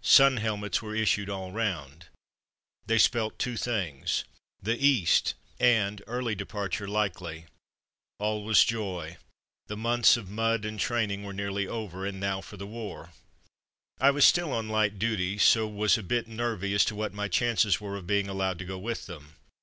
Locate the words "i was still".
14.00-14.52